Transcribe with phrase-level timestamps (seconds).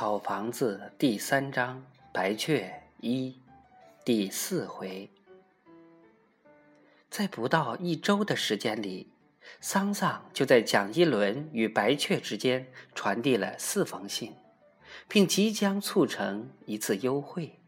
[0.00, 3.36] 草房子第三章白雀一
[4.02, 5.10] 第四回，
[7.10, 9.12] 在不到一周的时间里，
[9.60, 14.34] 桑桑就在蒋一伦与白雀之间传递了四封信，
[15.06, 17.58] 并即将促成一次幽会。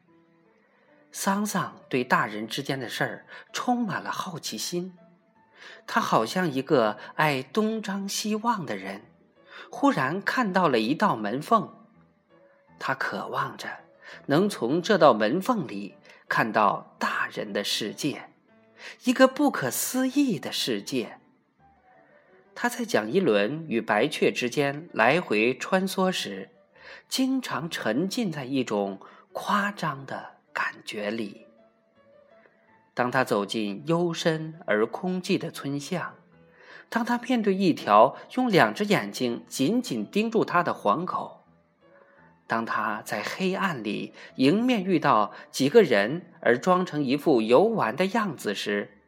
[1.11, 4.97] 桑桑对大人之间的事儿充满了好奇心，
[5.87, 9.03] 他好像一个爱东张西望的人，
[9.69, 11.82] 忽然看到了一道门缝。
[12.85, 13.69] 他渴望着
[14.27, 15.95] 能从这道门缝里
[16.29, 18.31] 看到大人的世界，
[19.05, 21.21] 一个不可思议的世界。
[22.57, 26.51] 他在蒋一伦与白雀之间来回穿梭时，
[27.09, 28.99] 经常沉浸在一种
[29.33, 31.47] 夸张的感觉里。
[32.95, 36.17] 当他走进幽深而空寂的村巷，
[36.89, 41.42] 当他面对一条用两只眼睛紧紧盯住他的黄狗。
[42.53, 48.99] 当他在黑暗里迎面遇到几个人，而装成一副游玩的样子时，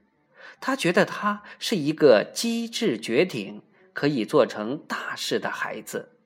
[0.62, 3.60] 他觉得他是一个机智绝顶、
[3.92, 6.16] 可以做成大事的孩子。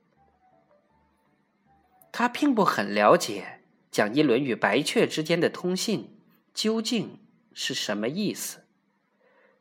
[2.13, 6.21] 他并不很了解蒋一伦与白雀之间的通信
[6.53, 7.19] 究竟
[7.51, 8.63] 是什么意思，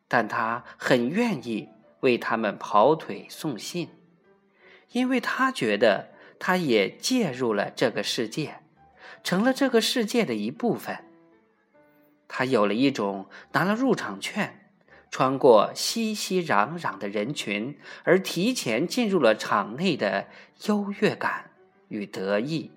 [0.06, 1.70] 但他很愿意
[2.02, 3.88] 为他们跑腿送信，
[4.92, 6.16] 因为他觉得。
[6.38, 8.60] 他也介入了这个世界，
[9.24, 11.04] 成了这个世界的一部分。
[12.28, 14.70] 他有了一种拿了入场券，
[15.10, 20.28] 穿过熙熙攘攘的人群，而提前进入了场内的
[20.66, 21.50] 优越感
[21.88, 22.70] 与得意。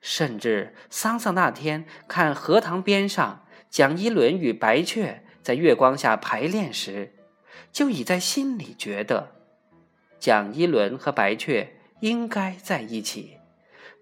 [0.00, 7.14] 甚至桑桑那天看荷塘边上蒋一伦与白雀在月光下排练时，
[7.72, 9.36] 就已在心里觉得
[10.18, 11.76] 蒋一伦和白雀。
[12.00, 13.38] 应该在一起，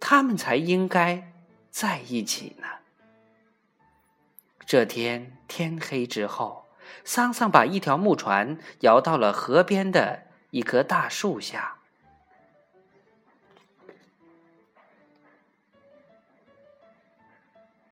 [0.01, 1.33] 他们才应该
[1.71, 2.67] 在一起呢。
[4.65, 6.67] 这天天黑之后，
[7.05, 11.82] 桑桑把一条木船摇到了河边的一棵大树下。